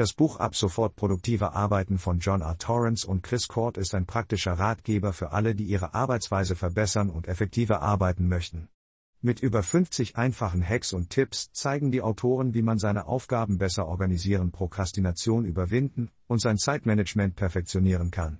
[0.00, 2.56] Das Buch Ab sofort produktive Arbeiten von John R.
[2.56, 7.28] Torrance und Chris Cord ist ein praktischer Ratgeber für alle, die ihre Arbeitsweise verbessern und
[7.28, 8.70] effektiver arbeiten möchten.
[9.20, 13.86] Mit über 50 einfachen Hacks und Tipps zeigen die Autoren, wie man seine Aufgaben besser
[13.88, 18.38] organisieren, Prokrastination überwinden und sein Zeitmanagement perfektionieren kann.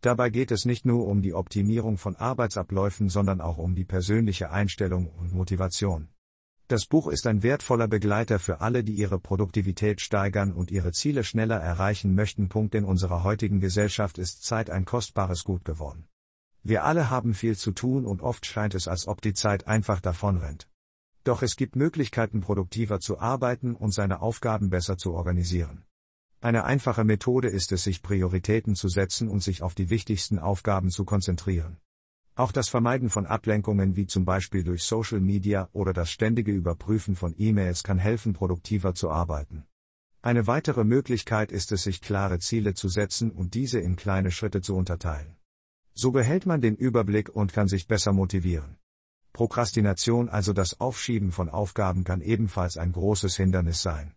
[0.00, 4.50] Dabei geht es nicht nur um die Optimierung von Arbeitsabläufen, sondern auch um die persönliche
[4.50, 6.08] Einstellung und Motivation.
[6.66, 11.22] Das Buch ist ein wertvoller Begleiter für alle, die ihre Produktivität steigern und ihre Ziele
[11.22, 12.48] schneller erreichen möchten.
[12.48, 16.08] Punkt in unserer heutigen Gesellschaft ist Zeit ein kostbares Gut geworden.
[16.62, 20.00] Wir alle haben viel zu tun und oft scheint es, als ob die Zeit einfach
[20.00, 20.66] davonrennt.
[21.22, 25.84] Doch es gibt Möglichkeiten, produktiver zu arbeiten und seine Aufgaben besser zu organisieren.
[26.40, 30.90] Eine einfache Methode ist es, sich Prioritäten zu setzen und sich auf die wichtigsten Aufgaben
[30.90, 31.76] zu konzentrieren.
[32.36, 37.14] Auch das Vermeiden von Ablenkungen wie zum Beispiel durch Social Media oder das ständige Überprüfen
[37.14, 39.64] von E-Mails kann helfen, produktiver zu arbeiten.
[40.20, 44.62] Eine weitere Möglichkeit ist es, sich klare Ziele zu setzen und diese in kleine Schritte
[44.62, 45.36] zu unterteilen.
[45.92, 48.78] So behält man den Überblick und kann sich besser motivieren.
[49.32, 54.14] Prokrastination, also das Aufschieben von Aufgaben, kann ebenfalls ein großes Hindernis sein.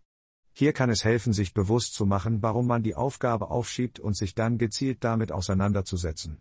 [0.52, 4.34] Hier kann es helfen, sich bewusst zu machen, warum man die Aufgabe aufschiebt und sich
[4.34, 6.40] dann gezielt damit auseinanderzusetzen.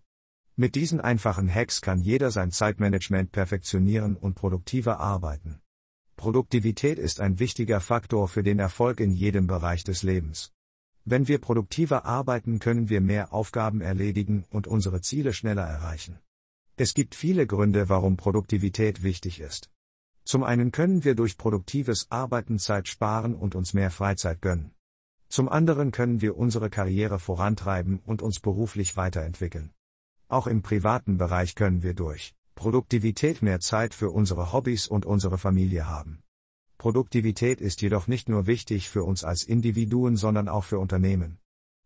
[0.59, 5.61] Mit diesen einfachen Hacks kann jeder sein Zeitmanagement perfektionieren und produktiver arbeiten.
[6.15, 10.51] Produktivität ist ein wichtiger Faktor für den Erfolg in jedem Bereich des Lebens.
[11.05, 16.17] Wenn wir produktiver arbeiten, können wir mehr Aufgaben erledigen und unsere Ziele schneller erreichen.
[16.75, 19.69] Es gibt viele Gründe, warum Produktivität wichtig ist.
[20.23, 24.71] Zum einen können wir durch produktives Arbeiten Zeit sparen und uns mehr Freizeit gönnen.
[25.29, 29.71] Zum anderen können wir unsere Karriere vorantreiben und uns beruflich weiterentwickeln.
[30.29, 35.37] Auch im privaten Bereich können wir durch Produktivität mehr Zeit für unsere Hobbys und unsere
[35.37, 36.21] Familie haben.
[36.77, 41.39] Produktivität ist jedoch nicht nur wichtig für uns als Individuen, sondern auch für Unternehmen.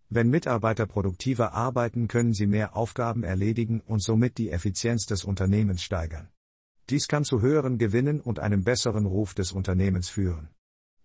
[0.10, 5.84] Wenn Mitarbeiter produktiver arbeiten, können sie mehr Aufgaben erledigen und somit die Effizienz des Unternehmens
[5.84, 6.30] steigern.
[6.90, 10.50] Dies kann zu höheren Gewinnen und einem besseren Ruf des Unternehmens führen.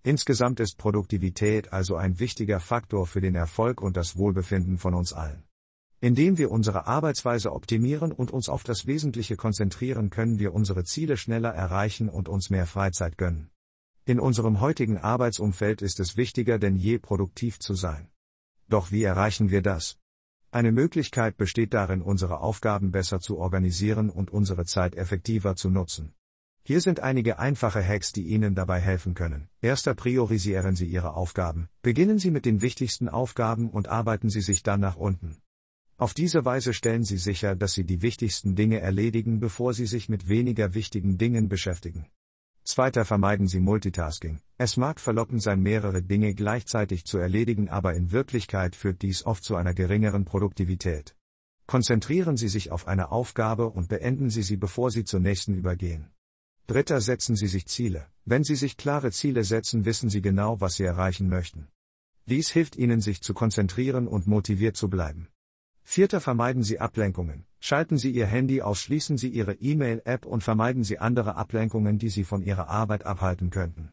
[0.02, 5.12] Insgesamt ist Produktivität also ein wichtiger Faktor für den Erfolg und das Wohlbefinden von uns
[5.12, 5.45] allen.
[6.06, 11.16] Indem wir unsere Arbeitsweise optimieren und uns auf das Wesentliche konzentrieren, können wir unsere Ziele
[11.16, 13.50] schneller erreichen und uns mehr Freizeit gönnen.
[14.04, 18.06] In unserem heutigen Arbeitsumfeld ist es wichtiger denn je produktiv zu sein.
[18.68, 19.98] Doch wie erreichen wir das?
[20.52, 26.14] Eine Möglichkeit besteht darin, unsere Aufgaben besser zu organisieren und unsere Zeit effektiver zu nutzen.
[26.62, 29.48] Hier sind einige einfache Hacks, die Ihnen dabei helfen können.
[29.60, 31.68] Erster priorisieren Sie Ihre Aufgaben.
[31.82, 35.38] Beginnen Sie mit den wichtigsten Aufgaben und arbeiten Sie sich dann nach unten.
[35.98, 40.10] Auf diese Weise stellen Sie sicher, dass Sie die wichtigsten Dinge erledigen, bevor Sie sich
[40.10, 42.06] mit weniger wichtigen Dingen beschäftigen.
[42.64, 44.40] Zweiter vermeiden Sie Multitasking.
[44.58, 49.42] Es mag verlockend sein, mehrere Dinge gleichzeitig zu erledigen, aber in Wirklichkeit führt dies oft
[49.42, 51.16] zu einer geringeren Produktivität.
[51.66, 56.10] Konzentrieren Sie sich auf eine Aufgabe und beenden Sie sie, bevor Sie zur nächsten übergehen.
[56.66, 58.06] Dritter setzen Sie sich Ziele.
[58.26, 61.68] Wenn Sie sich klare Ziele setzen, wissen Sie genau, was Sie erreichen möchten.
[62.26, 65.28] Dies hilft Ihnen, sich zu konzentrieren und motiviert zu bleiben.
[65.88, 67.46] Vierter vermeiden Sie Ablenkungen.
[67.60, 72.08] Schalten Sie Ihr Handy aus, schließen Sie Ihre E-Mail-App und vermeiden Sie andere Ablenkungen, die
[72.08, 73.92] Sie von Ihrer Arbeit abhalten könnten.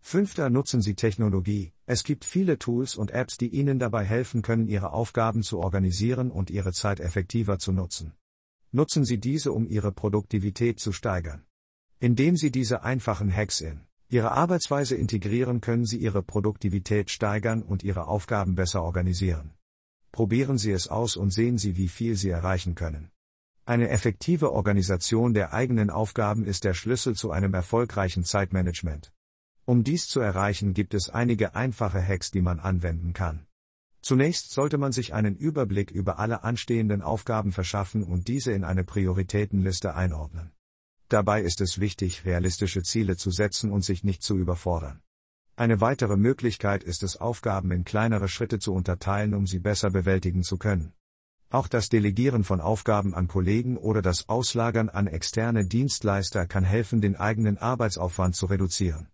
[0.00, 1.72] Fünfter nutzen Sie Technologie.
[1.84, 6.30] Es gibt viele Tools und Apps, die Ihnen dabei helfen können, Ihre Aufgaben zu organisieren
[6.30, 8.12] und Ihre Zeit effektiver zu nutzen.
[8.70, 11.42] Nutzen Sie diese, um Ihre Produktivität zu steigern.
[11.98, 17.82] Indem Sie diese einfachen Hacks in Ihre Arbeitsweise integrieren, können Sie Ihre Produktivität steigern und
[17.82, 19.54] Ihre Aufgaben besser organisieren.
[20.12, 23.10] Probieren Sie es aus und sehen Sie, wie viel Sie erreichen können.
[23.64, 29.10] Eine effektive Organisation der eigenen Aufgaben ist der Schlüssel zu einem erfolgreichen Zeitmanagement.
[29.64, 33.46] Um dies zu erreichen, gibt es einige einfache Hacks, die man anwenden kann.
[34.02, 38.84] Zunächst sollte man sich einen Überblick über alle anstehenden Aufgaben verschaffen und diese in eine
[38.84, 40.50] Prioritätenliste einordnen.
[41.08, 45.00] Dabei ist es wichtig, realistische Ziele zu setzen und sich nicht zu überfordern.
[45.54, 50.42] Eine weitere Möglichkeit ist es, Aufgaben in kleinere Schritte zu unterteilen, um sie besser bewältigen
[50.42, 50.94] zu können.
[51.50, 57.02] Auch das Delegieren von Aufgaben an Kollegen oder das Auslagern an externe Dienstleister kann helfen,
[57.02, 59.08] den eigenen Arbeitsaufwand zu reduzieren.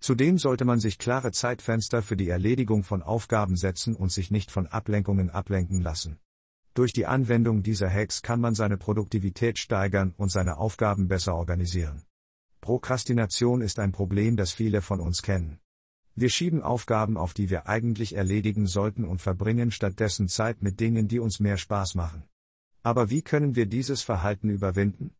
[0.00, 4.50] Zudem sollte man sich klare Zeitfenster für die Erledigung von Aufgaben setzen und sich nicht
[4.50, 6.18] von Ablenkungen ablenken lassen.
[6.74, 12.02] Durch die Anwendung dieser Hacks kann man seine Produktivität steigern und seine Aufgaben besser organisieren.
[12.60, 15.60] Prokrastination ist ein Problem, das viele von uns kennen.
[16.18, 21.08] Wir schieben Aufgaben auf, die wir eigentlich erledigen sollten und verbringen stattdessen Zeit mit Dingen,
[21.08, 22.22] die uns mehr Spaß machen.
[22.82, 25.10] Aber wie können wir dieses Verhalten überwinden?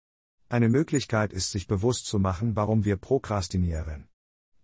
[0.48, 4.08] Eine Möglichkeit ist, sich bewusst zu machen, warum wir prokrastinieren.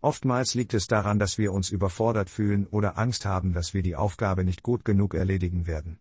[0.00, 3.94] Oftmals liegt es daran, dass wir uns überfordert fühlen oder Angst haben, dass wir die
[3.96, 5.98] Aufgabe nicht gut genug erledigen werden.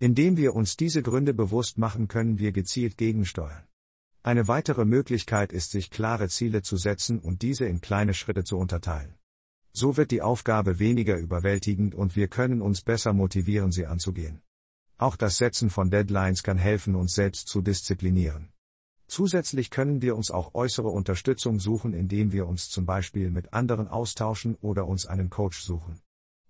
[0.00, 3.62] Indem wir uns diese Gründe bewusst machen, können wir gezielt gegensteuern.
[4.24, 8.58] Eine weitere Möglichkeit ist, sich klare Ziele zu setzen und diese in kleine Schritte zu
[8.58, 9.14] unterteilen.
[9.80, 14.42] So wird die Aufgabe weniger überwältigend und wir können uns besser motivieren, sie anzugehen.
[14.96, 18.48] Auch das Setzen von Deadlines kann helfen, uns selbst zu disziplinieren.
[19.06, 23.86] Zusätzlich können wir uns auch äußere Unterstützung suchen, indem wir uns zum Beispiel mit anderen
[23.86, 26.00] austauschen oder uns einen Coach suchen.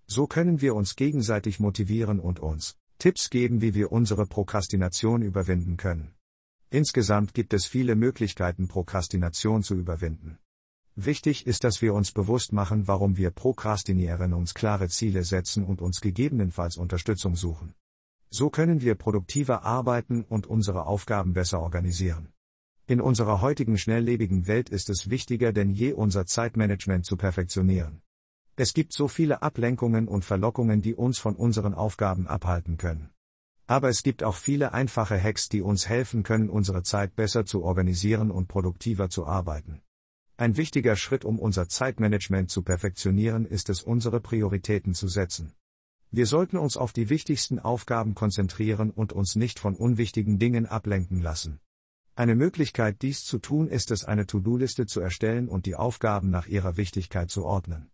[0.07, 5.77] So können wir uns gegenseitig motivieren und uns Tipps geben, wie wir unsere Prokrastination überwinden
[5.77, 6.15] können.
[6.71, 10.39] Insgesamt gibt es viele Möglichkeiten, Prokrastination zu überwinden.
[10.95, 15.81] Wichtig ist, dass wir uns bewusst machen, warum wir prokrastinieren, uns klare Ziele setzen und
[15.81, 17.73] uns gegebenenfalls Unterstützung suchen.
[18.29, 22.33] So können wir produktiver arbeiten und unsere Aufgaben besser organisieren.
[22.85, 28.01] In unserer heutigen schnelllebigen Welt ist es wichtiger denn je, unser Zeitmanagement zu perfektionieren.
[28.55, 33.09] Es gibt so viele Ablenkungen und Verlockungen, die uns von unseren Aufgaben abhalten können.
[33.67, 37.63] Aber es gibt auch viele einfache Hacks, die uns helfen können, unsere Zeit besser zu
[37.63, 39.81] organisieren und produktiver zu arbeiten.
[40.39, 45.51] Ein wichtiger Schritt, um unser Zeitmanagement zu perfektionieren, ist es, unsere Prioritäten zu setzen.
[46.11, 51.21] Wir sollten uns auf die wichtigsten Aufgaben konzentrieren und uns nicht von unwichtigen Dingen ablenken
[51.21, 51.59] lassen.
[52.15, 56.47] Eine Möglichkeit, dies zu tun, ist es, eine To-Do-Liste zu erstellen und die Aufgaben nach
[56.47, 57.91] ihrer Wichtigkeit zu ordnen.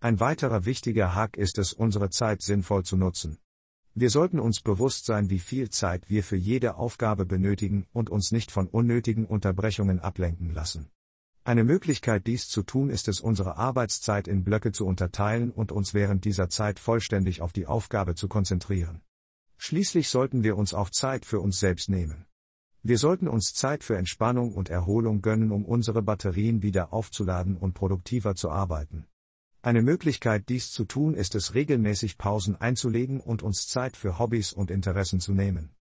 [0.00, 3.38] Ein weiterer wichtiger Hack ist es, unsere Zeit sinnvoll zu nutzen.
[3.94, 8.32] Wir sollten uns bewusst sein, wie viel Zeit wir für jede Aufgabe benötigen und uns
[8.32, 10.90] nicht von unnötigen Unterbrechungen ablenken lassen.
[11.46, 15.92] Eine Möglichkeit dies zu tun ist es, unsere Arbeitszeit in Blöcke zu unterteilen und uns
[15.92, 19.02] während dieser Zeit vollständig auf die Aufgabe zu konzentrieren.
[19.58, 22.24] Schließlich sollten wir uns auch Zeit für uns selbst nehmen.
[22.82, 27.74] Wir sollten uns Zeit für Entspannung und Erholung gönnen, um unsere Batterien wieder aufzuladen und
[27.74, 29.06] produktiver zu arbeiten.
[29.60, 34.54] Eine Möglichkeit dies zu tun ist es regelmäßig Pausen einzulegen und uns Zeit für Hobbys
[34.54, 35.74] und Interessen zu nehmen.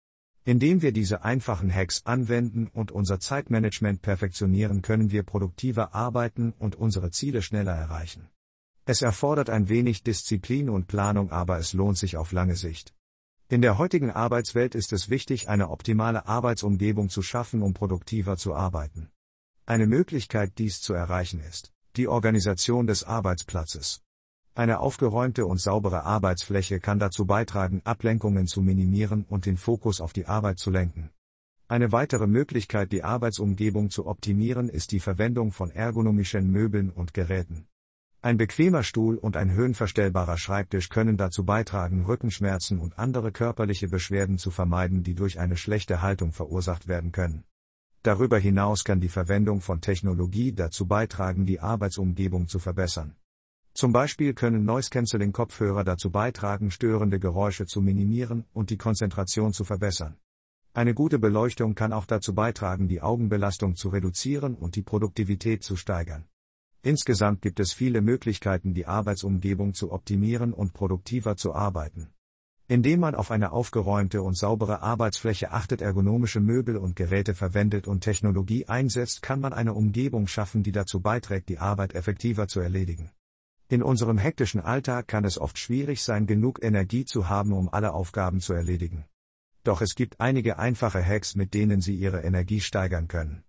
[0.51, 6.75] Indem wir diese einfachen Hacks anwenden und unser Zeitmanagement perfektionieren, können wir produktiver arbeiten und
[6.75, 8.29] unsere Ziele schneller erreichen.
[8.85, 12.93] Es erfordert ein wenig Disziplin und Planung, aber es lohnt sich auf lange Sicht.
[13.49, 18.53] In der heutigen Arbeitswelt ist es wichtig, eine optimale Arbeitsumgebung zu schaffen, um produktiver zu
[18.53, 19.09] arbeiten.
[19.67, 24.03] Eine Möglichkeit, dies zu erreichen ist die Organisation des Arbeitsplatzes.
[24.55, 30.13] Eine aufgeräumte und saubere Arbeitsfläche kann dazu beitragen, Ablenkungen zu minimieren und den Fokus auf
[30.13, 31.11] die Arbeit zu lenken.
[31.69, 37.69] Eine weitere Möglichkeit, die Arbeitsumgebung zu optimieren, ist die Verwendung von ergonomischen Möbeln und Geräten.
[38.23, 44.37] Ein bequemer Stuhl und ein höhenverstellbarer Schreibtisch können dazu beitragen, Rückenschmerzen und andere körperliche Beschwerden
[44.37, 47.45] zu vermeiden, die durch eine schlechte Haltung verursacht werden können.
[48.03, 53.15] Darüber hinaus kann die Verwendung von Technologie dazu beitragen, die Arbeitsumgebung zu verbessern.
[53.73, 60.17] Zum Beispiel können Noise-Canceling-Kopfhörer dazu beitragen, störende Geräusche zu minimieren und die Konzentration zu verbessern.
[60.73, 65.77] Eine gute Beleuchtung kann auch dazu beitragen, die Augenbelastung zu reduzieren und die Produktivität zu
[65.77, 66.27] steigern.
[66.83, 72.09] Insgesamt gibt es viele Möglichkeiten, die Arbeitsumgebung zu optimieren und produktiver zu arbeiten.
[72.69, 78.03] Indem man auf eine aufgeräumte und saubere Arbeitsfläche achtet, ergonomische Möbel und Geräte verwendet und
[78.03, 83.11] Technologie einsetzt, kann man eine Umgebung schaffen, die dazu beiträgt, die Arbeit effektiver zu erledigen.
[83.71, 87.93] In unserem hektischen Alltag kann es oft schwierig sein, genug Energie zu haben, um alle
[87.93, 89.05] Aufgaben zu erledigen.
[89.63, 93.45] Doch es gibt einige einfache Hacks, mit denen Sie Ihre Energie steigern können.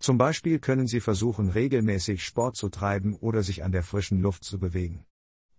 [0.00, 4.42] Zum Beispiel können Sie versuchen, regelmäßig Sport zu treiben oder sich an der frischen Luft
[4.42, 5.04] zu bewegen.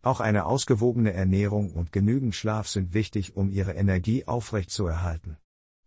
[0.01, 5.37] Auch eine ausgewogene Ernährung und genügend Schlaf sind wichtig, um Ihre Energie aufrecht zu erhalten.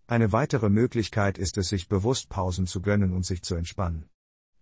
[0.07, 4.09] Eine weitere Möglichkeit ist es, sich bewusst Pausen zu gönnen und sich zu entspannen.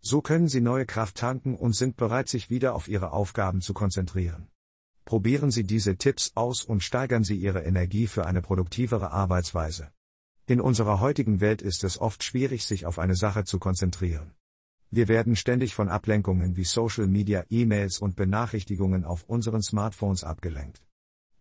[0.05, 3.73] So können Sie neue Kraft tanken und sind bereit, sich wieder auf Ihre Aufgaben zu
[3.73, 4.49] konzentrieren.
[5.05, 9.93] Probieren Sie diese Tipps aus und steigern Sie Ihre Energie für eine produktivere Arbeitsweise.
[10.47, 14.35] In unserer heutigen Welt ist es oft schwierig, sich auf eine Sache zu konzentrieren.
[14.91, 20.85] Wir werden ständig von Ablenkungen wie Social Media, E-Mails und Benachrichtigungen auf unseren Smartphones abgelenkt.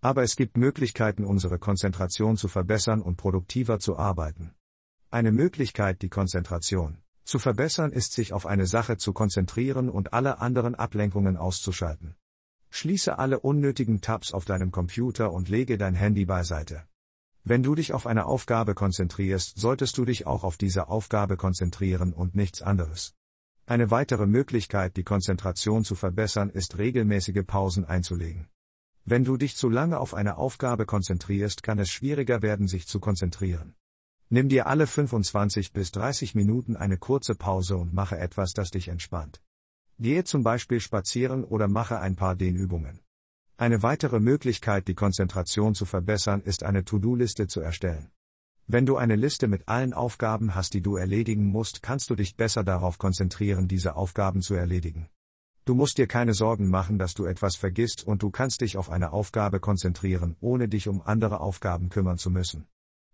[0.02, 4.54] Aber es gibt Möglichkeiten, unsere Konzentration zu verbessern und produktiver zu arbeiten.
[5.10, 7.00] Eine Möglichkeit, die Konzentration
[7.32, 12.16] zu verbessern, ist sich auf eine Sache zu konzentrieren und alle anderen Ablenkungen auszuschalten.
[12.70, 16.84] Schließe alle unnötigen Tabs auf deinem Computer und lege dein Handy beiseite.
[17.46, 22.12] Wenn du dich auf eine Aufgabe konzentrierst, solltest du dich auch auf diese Aufgabe konzentrieren
[22.12, 23.14] und nichts anderes.
[23.66, 28.50] Eine weitere Möglichkeit, die Konzentration zu verbessern, ist regelmäßige Pausen einzulegen.
[29.06, 33.00] Wenn du dich zu lange auf eine Aufgabe konzentrierst, kann es schwieriger werden, sich zu
[33.00, 33.74] konzentrieren.
[34.34, 38.88] Nimm dir alle 25 bis 30 Minuten eine kurze Pause und mache etwas, das dich
[38.88, 39.42] entspannt.
[40.00, 43.02] Gehe zum Beispiel spazieren oder mache ein paar Dehnübungen.
[43.58, 48.10] Eine weitere Möglichkeit, die Konzentration zu verbessern, ist eine To-Do-Liste zu erstellen.
[48.68, 52.38] Wenn du eine Liste mit allen Aufgaben hast, die du erledigen musst, kannst du dich
[52.38, 55.10] besser darauf konzentrieren, diese Aufgaben zu erledigen.
[55.66, 58.90] Du musst dir keine Sorgen machen, dass du etwas vergisst und du kannst dich auf
[58.90, 62.66] eine Aufgabe konzentrieren, ohne dich um andere Aufgaben kümmern zu müssen.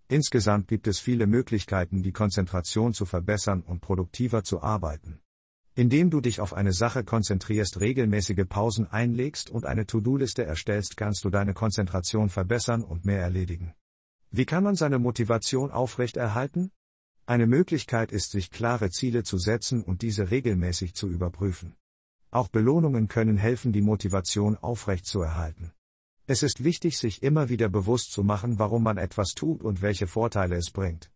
[0.09, 5.19] Insgesamt gibt es viele Möglichkeiten, die Konzentration zu verbessern und produktiver zu arbeiten.
[5.75, 11.25] Indem du dich auf eine Sache konzentrierst, regelmäßige Pausen einlegst und eine To-Do-Liste erstellst, kannst
[11.25, 13.73] du deine Konzentration verbessern und mehr erledigen.
[14.31, 16.71] Wie kann man seine Motivation aufrechterhalten?
[17.25, 21.75] Eine Möglichkeit ist, sich klare Ziele zu setzen und diese regelmäßig zu überprüfen.
[22.31, 25.73] Auch Belohnungen können helfen, die Motivation aufrechtzuerhalten.
[26.29, 30.07] Es ist wichtig, sich immer wieder bewusst zu machen, warum man etwas tut und welche
[30.07, 31.09] Vorteile es bringt.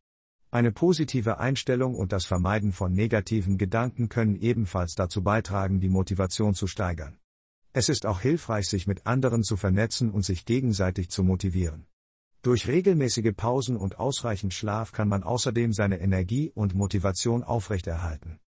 [0.51, 6.53] Eine positive Einstellung und das Vermeiden von negativen Gedanken können ebenfalls dazu beitragen, die Motivation
[6.53, 7.17] zu steigern.
[7.73, 11.87] Es ist auch hilfreich, sich mit anderen zu vernetzen und sich gegenseitig zu motivieren.
[12.41, 18.39] Durch regelmäßige Pausen und ausreichend Schlaf kann man außerdem seine Energie und Motivation aufrechterhalten.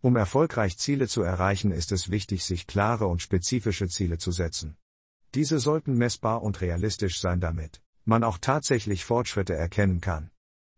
[0.00, 4.76] Um erfolgreich Ziele zu erreichen, ist es wichtig, sich klare und spezifische Ziele zu setzen.
[5.34, 10.30] Diese sollten messbar und realistisch sein, damit man auch tatsächlich Fortschritte erkennen kann.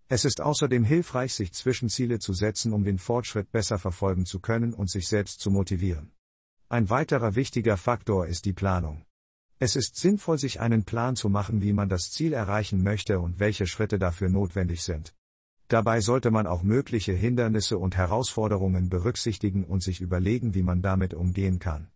[0.09, 4.75] Es ist außerdem hilfreich, sich Zwischenziele zu setzen, um den Fortschritt besser verfolgen zu können
[4.75, 6.11] und sich selbst zu motivieren.
[6.69, 9.05] Ein weiterer wichtiger Faktor ist die Planung.
[9.61, 13.39] Es ist sinnvoll, sich einen Plan zu machen, wie man das Ziel erreichen möchte und
[13.39, 15.15] welche Schritte dafür notwendig sind.
[15.69, 21.15] Dabei sollte man auch mögliche Hindernisse und Herausforderungen berücksichtigen und sich überlegen, wie man damit
[21.15, 21.93] umgehen kann.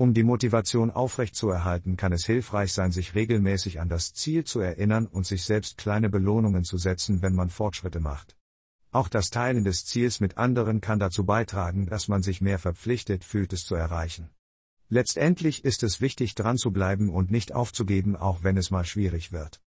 [0.00, 5.06] Um die Motivation aufrechtzuerhalten, kann es hilfreich sein, sich regelmäßig an das Ziel zu erinnern
[5.06, 8.34] und sich selbst kleine Belohnungen zu setzen, wenn man Fortschritte macht.
[8.92, 13.24] Auch das Teilen des Ziels mit anderen kann dazu beitragen, dass man sich mehr verpflichtet
[13.24, 14.30] fühlt, es zu erreichen.
[14.88, 19.32] Letztendlich ist es wichtig, dran zu bleiben und nicht aufzugeben, auch wenn es mal schwierig
[19.32, 19.60] wird.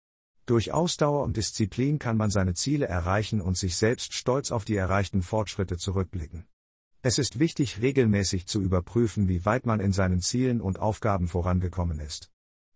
[0.47, 4.77] Durch Ausdauer und Disziplin kann man seine Ziele erreichen und sich selbst stolz auf die
[4.77, 6.47] erreichten Fortschritte zurückblicken.
[7.05, 11.99] Es ist wichtig, regelmäßig zu überprüfen, wie weit man in seinen Zielen und Aufgaben vorangekommen
[11.99, 12.31] ist.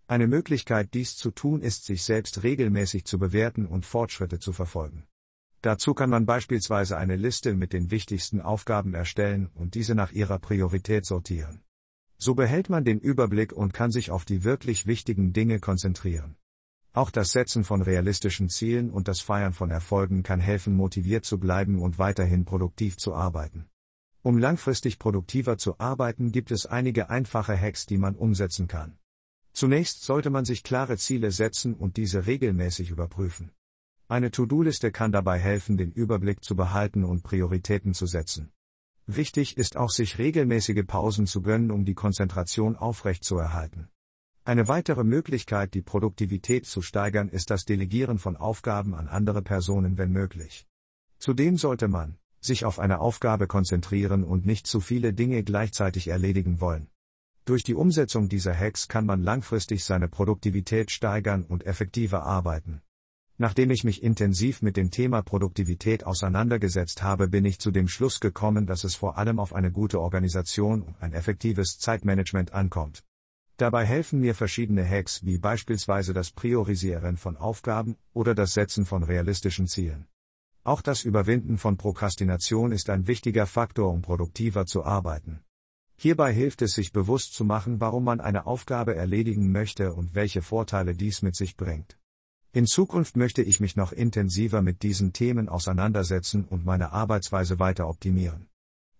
[0.09, 5.07] Eine Möglichkeit, dies zu tun, ist, sich selbst regelmäßig zu bewerten und Fortschritte zu verfolgen.
[5.63, 10.41] Dazu kann man beispielsweise eine Liste mit den wichtigsten Aufgaben erstellen und diese nach ihrer
[10.41, 11.63] Priorität sortieren.
[12.19, 16.35] So behält man den Überblick und kann sich auf die wirklich wichtigen Dinge konzentrieren.
[16.93, 21.39] Auch das Setzen von realistischen Zielen und das Feiern von Erfolgen kann helfen, motiviert zu
[21.39, 23.69] bleiben und weiterhin produktiv zu arbeiten.
[24.27, 28.99] Um langfristig produktiver zu arbeiten, gibt es einige einfache Hacks, die man umsetzen kann.
[29.53, 33.53] Zunächst sollte man sich klare Ziele setzen und diese regelmäßig überprüfen.
[34.09, 38.51] Eine To-Do-Liste kann dabei helfen, den Überblick zu behalten und Prioritäten zu setzen.
[39.07, 43.91] Wichtig ist auch, sich regelmäßige Pausen zu gönnen, um die Konzentration aufrechtzuerhalten.
[44.43, 49.99] Eine weitere Möglichkeit, die Produktivität zu steigern, ist das Delegieren von Aufgaben an andere Personen,
[49.99, 50.67] wenn möglich.
[51.21, 56.61] Zudem sollte man, sich auf eine Aufgabe konzentrieren und nicht zu viele Dinge gleichzeitig erledigen
[56.61, 56.89] wollen.
[57.45, 62.83] Durch die Umsetzung dieser Hacks kann man langfristig seine Produktivität steigern und effektiver arbeiten.
[63.39, 68.19] Nachdem ich mich intensiv mit dem Thema Produktivität auseinandergesetzt habe, bin ich zu dem Schluss
[68.19, 73.05] gekommen, dass es vor allem auf eine gute Organisation und ein effektives Zeitmanagement ankommt.
[73.59, 79.03] Dabei helfen mir verschiedene Hacks wie beispielsweise das Priorisieren von Aufgaben oder das Setzen von
[79.03, 80.07] realistischen Zielen.
[80.67, 85.39] Auch das Überwinden von Prokrastination ist ein wichtiger Faktor, um produktiver zu arbeiten.
[85.97, 90.43] Hierbei hilft es sich bewusst zu machen, warum man eine Aufgabe erledigen möchte und welche
[90.43, 91.97] Vorteile dies mit sich bringt.
[92.53, 97.87] In Zukunft möchte ich mich noch intensiver mit diesen Themen auseinandersetzen und meine Arbeitsweise weiter
[97.89, 98.49] optimieren.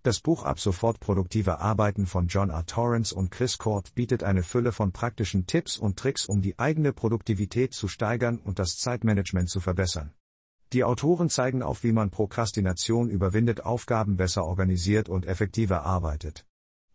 [0.05, 2.65] Das Buch Ab sofort produktive Arbeiten von John R.
[2.65, 6.93] Torrance und Chris Cord bietet eine Fülle von praktischen Tipps und Tricks, um die eigene
[6.93, 10.13] Produktivität zu steigern und das Zeitmanagement zu verbessern.
[10.73, 16.45] Die Autoren zeigen auf, wie man Prokrastination überwindet, Aufgaben besser organisiert und effektiver arbeitet.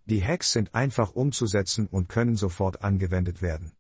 [0.05, 3.71] Die Hacks sind einfach umzusetzen und können sofort angewendet werden.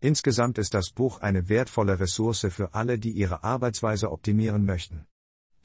[0.00, 5.06] Insgesamt ist das Buch eine wertvolle Ressource für alle, die ihre Arbeitsweise optimieren möchten.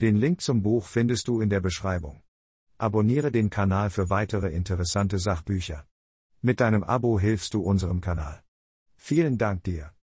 [0.01, 2.21] Den Link zum Buch findest du in der Beschreibung.
[2.77, 5.85] Abonniere den Kanal für weitere interessante Sachbücher.
[6.41, 8.43] Mit deinem Abo hilfst du unserem Kanal.
[8.95, 9.91] Vielen Dank dir.